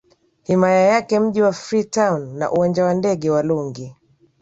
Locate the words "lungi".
3.43-3.95